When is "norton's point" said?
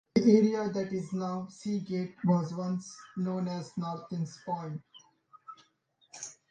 3.77-4.81